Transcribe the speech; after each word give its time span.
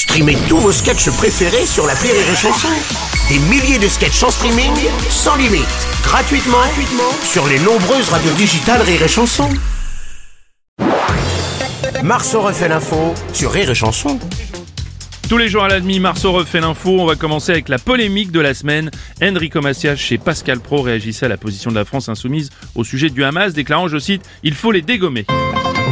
Streamez 0.00 0.38
tous 0.48 0.56
vos 0.56 0.72
sketchs 0.72 1.10
préférés 1.10 1.66
sur 1.66 1.86
la 1.86 1.92
Rire 1.92 2.14
et 2.14 2.34
Chanson. 2.34 2.68
Des 3.28 3.38
milliers 3.38 3.78
de 3.78 3.86
sketchs 3.86 4.22
en 4.22 4.30
streaming, 4.30 4.72
sans 5.10 5.36
limite, 5.36 5.66
gratuitement, 6.02 6.56
gratuitement 6.56 7.12
sur 7.22 7.46
les 7.46 7.58
nombreuses 7.58 8.08
radios 8.08 8.32
digitales 8.32 8.80
Rire 8.80 9.02
et 9.02 9.08
Chanson. 9.08 9.50
Marceau 12.02 12.40
refait 12.40 12.68
l'info 12.68 13.12
sur 13.34 13.52
Rire 13.52 13.68
et 13.68 13.74
Chanson. 13.74 14.18
Tous 15.28 15.36
les 15.36 15.50
jours 15.50 15.64
à 15.64 15.68
la 15.68 15.80
demi, 15.80 16.00
Marceau 16.00 16.32
refait 16.32 16.62
l'info. 16.62 16.98
On 16.98 17.04
va 17.04 17.14
commencer 17.14 17.52
avec 17.52 17.68
la 17.68 17.78
polémique 17.78 18.32
de 18.32 18.40
la 18.40 18.54
semaine. 18.54 18.90
Enrico 19.22 19.60
Macias 19.60 19.96
chez 19.96 20.16
Pascal 20.16 20.60
Pro 20.60 20.80
réagissait 20.80 21.26
à 21.26 21.28
la 21.28 21.36
position 21.36 21.70
de 21.70 21.76
la 21.76 21.84
France 21.84 22.08
insoumise 22.08 22.48
au 22.74 22.84
sujet 22.84 23.10
du 23.10 23.22
Hamas, 23.22 23.52
déclarant, 23.52 23.86
je 23.86 23.98
cite, 23.98 24.22
il 24.44 24.54
faut 24.54 24.72
les 24.72 24.80
dégommer. 24.80 25.26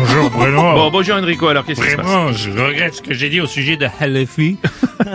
Bonjour 0.09 0.31
Bruno. 0.37 0.63
Bon, 0.75 0.91
bonjour 0.91 1.17
Enrico, 1.17 1.49
alors 1.49 1.65
qu'est-ce 1.65 1.81
qui 1.81 1.91
se 1.91 1.97
passe? 1.97 2.07
Vraiment, 2.07 2.33
je 2.33 2.51
regrette 2.51 2.95
ce 2.95 3.03
que 3.03 3.13
j'ai 3.15 3.29
dit 3.29 3.41
au 3.41 3.47
sujet 3.47 3.77
de 3.77 3.87
Halefi. 4.01 4.59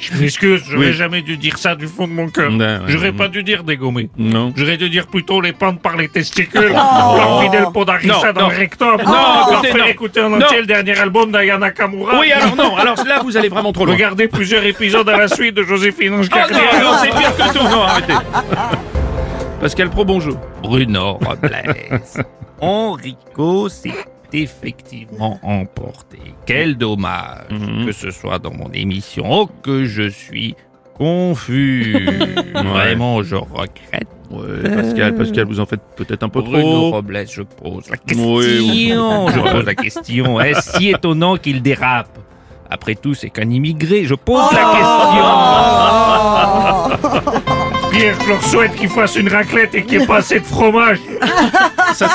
je 0.00 0.14
m'excuse, 0.20 0.62
j'aurais 0.68 0.86
Oui. 0.88 0.92
jamais 0.92 1.22
dû 1.22 1.36
dire 1.36 1.56
ça 1.58 1.74
du 1.74 1.86
fond 1.86 2.06
de 2.06 2.12
mon 2.12 2.28
cœur. 2.28 2.50
Ouais, 2.52 2.56
ouais, 2.58 2.78
j'aurais 2.88 3.12
pas 3.12 3.28
dû 3.28 3.42
dire 3.42 3.64
dégommer. 3.64 4.10
Non. 4.18 4.52
J'aurais 4.56 4.76
dû 4.76 4.90
dire 4.90 5.06
plutôt 5.06 5.40
les 5.40 5.52
pendre 5.52 5.78
par 5.80 5.96
les 5.96 6.08
testicules, 6.08 6.72
leur 6.72 7.42
filer 7.42 7.58
le 7.60 7.72
pot 7.72 7.84
d'arissa 7.84 8.14
Non, 8.28 8.32
dans 8.32 8.40
non. 8.42 8.48
le 8.50 8.56
rectum, 8.56 8.96
Non, 9.04 9.12
leur 9.12 9.50
écoutez, 9.52 9.68
faire 9.68 9.78
non. 9.84 9.90
écouter 9.90 10.20
en 10.20 10.30
Non. 10.30 10.36
entier 10.44 10.60
le 10.60 10.66
dernier 10.66 10.98
album 10.98 11.32
d'Ayana 11.32 11.70
Kamura. 11.70 12.20
Oui, 12.20 12.30
alors 12.32 12.54
non, 12.56 12.76
alors 12.76 12.96
là 13.06 13.20
vous 13.24 13.36
allez 13.36 13.48
vraiment 13.48 13.72
trop 13.72 13.86
loin. 13.86 13.94
Regardez 13.94 14.28
plusieurs 14.28 14.64
épisodes 14.64 15.08
à 15.08 15.16
la 15.16 15.28
suite 15.28 15.54
de 15.54 15.62
Joséphine 15.62 16.14
Ange 16.14 16.28
Oh 16.32 16.36
non, 16.36 16.40
Gardien. 16.40 16.82
non, 16.82 16.90
c'est 17.02 17.10
pire 17.10 17.36
que 17.36 17.52
tout, 17.58 17.64
non, 17.64 17.82
arrêtez. 17.82 18.12
Pascal 19.60 19.90
Pro, 19.90 20.04
bonjour. 20.04 20.36
Bruno 20.62 21.14
Robles. 21.14 21.56
Enrico 22.60 23.68
s'est 23.68 23.92
effectivement 24.32 25.38
emporté. 25.42 26.18
Quel 26.46 26.76
dommage 26.76 27.46
Mhm. 27.50 27.86
que 27.86 27.92
ce 27.92 28.10
soit 28.10 28.38
dans 28.38 28.52
mon 28.52 28.70
émission. 28.72 29.24
Oh, 29.28 29.48
que 29.62 29.84
je 29.84 30.08
suis 30.08 30.54
confus. 30.96 31.96
Vraiment, 32.54 33.22
je 33.22 33.36
regrette. 33.36 34.08
Ouais, 34.30 34.68
Pascal, 34.74 35.14
Pascal, 35.16 35.46
vous 35.46 35.58
en 35.60 35.64
faites 35.66 35.80
peut-être 35.96 36.22
un 36.22 36.28
peu 36.28 36.42
Bruno 36.42 36.60
trop. 36.60 36.90
Robles, 36.90 37.24
je 37.30 37.40
pose 37.42 37.88
la 37.88 37.96
question. 37.96 38.34
Oui. 38.34 38.90
Je 38.92 39.52
pose 39.52 39.64
la 39.64 39.74
question. 39.74 40.38
Est-ce 40.40 40.76
si 40.78 40.90
étonnant 40.90 41.36
qu'il 41.38 41.62
dérape 41.62 42.18
Après 42.70 42.94
tout, 42.94 43.14
c'est 43.14 43.30
qu'un 43.30 43.48
immigré? 43.48 44.04
Je 44.04 44.14
pose 44.14 44.42
la 44.52 44.64
question. 46.98 47.40
Pierre, 47.90 48.16
je 48.22 48.28
leur 48.28 48.42
souhaite 48.42 48.74
qu'ils 48.74 48.90
fassent 48.90 49.16
une 49.16 49.28
raclette 49.30 49.74
et 49.74 49.82
qu'il 49.82 49.96
n'y 49.98 50.04
ait 50.04 50.06
pas 50.06 50.18
assez 50.18 50.40
de 50.40 50.44
fromage. 50.44 50.98
Ça, 51.94 52.08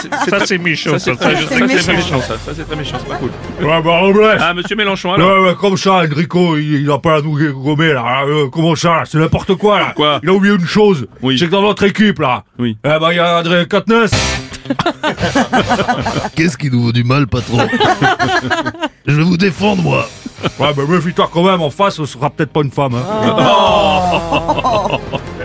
c'est 0.46 0.58
méchant. 0.58 0.92
ça, 0.92 1.00
c'est 1.00 1.12
ça, 1.12 1.18
très 1.18 1.68
méchant. 1.68 2.22
ça. 2.22 2.38
Ça, 2.38 2.52
c'est 2.56 2.66
très 2.66 2.76
méchant, 2.76 2.98
c'est 3.00 3.08
pas 3.08 3.16
cool. 3.16 3.32
Ouais, 3.62 3.82
bah, 3.82 4.00
Robles. 4.00 4.38
Ah, 4.40 4.54
monsieur 4.54 4.76
Mélenchon, 4.76 5.14
alors 5.14 5.42
Ouais, 5.42 5.50
ouais, 5.50 5.56
comme 5.56 5.78
ça, 5.78 6.04
Enrico, 6.04 6.58
il, 6.58 6.82
il 6.82 6.92
a 6.92 6.98
pas 7.00 7.16
à 7.18 7.22
nous 7.22 7.38
gommer, 7.54 7.94
là. 7.94 8.24
Euh, 8.26 8.48
comment 8.52 8.76
ça, 8.76 9.04
C'est 9.06 9.18
n'importe 9.18 9.56
quoi, 9.56 9.80
là. 9.80 9.94
Quoi? 9.96 10.20
Il 10.24 10.30
a 10.30 10.34
oublié 10.34 10.56
une 10.56 10.66
chose. 10.66 11.08
Oui. 11.22 11.38
C'est 11.38 11.46
que 11.48 11.52
dans 11.52 11.62
notre 11.62 11.84
équipe, 11.84 12.20
là. 12.20 12.44
Oui. 12.60 12.78
Eh 12.84 12.88
ben, 12.88 13.12
il 13.12 13.16
y 13.18 13.20
a 13.20 13.40
André 13.40 13.68
Katness. 13.68 14.12
Qu'est-ce 16.36 16.58
qui 16.58 16.70
nous 16.72 16.84
vaut 16.84 16.92
du 16.92 17.04
mal, 17.04 17.28
patron? 17.28 17.68
Je 19.06 19.16
vais 19.16 19.24
vous 19.24 19.38
défendre, 19.38 19.82
moi. 19.84 20.08
Ouais, 20.60 20.74
bah, 20.74 20.84
méfie-toi 20.88 21.30
quand 21.32 21.44
même, 21.44 21.62
en 21.62 21.70
face, 21.70 21.96
ce 21.96 22.06
sera 22.06 22.30
peut-être 22.30 22.52
pas 22.52 22.62
une 22.62 22.72
femme, 22.72 22.96
hein. 22.96 23.04
Ou 25.02 25.43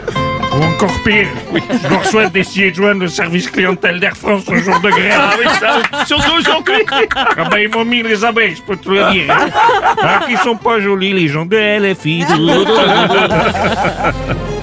encore 0.79 1.03
pire, 1.03 1.27
je 1.53 1.89
leur 1.89 2.07
souhaite 2.07 2.33
d'essayer 2.33 2.71
de 2.71 2.77
joindre 2.77 3.01
le 3.01 3.09
service 3.09 3.51
clientèle 3.51 3.99
d'Air 3.99 4.17
France 4.17 4.45
le 4.49 4.63
jour 4.63 4.79
de 4.79 4.91
grève. 4.91 5.19
Ah 5.19 5.31
oui, 5.37 5.45
ça, 5.59 6.05
surtout 6.07 6.37
aujourd'hui 6.39 6.85
Ah 6.89 7.49
bah 7.51 7.61
ils 7.61 7.69
m'ont 7.69 7.85
mis 7.85 8.01
les 8.03 8.25
abeilles, 8.25 8.55
je 8.55 8.63
peux 8.63 8.77
te 8.77 8.89
le 8.89 9.11
dire. 9.11 9.25
Hein. 9.29 9.49
Ah, 10.01 10.21
qu'ils 10.27 10.39
sont 10.39 10.55
pas 10.55 10.79
jolis 10.79 11.13
les 11.13 11.27
gens 11.27 11.47
de 11.47 11.57
LFI. 11.57 12.25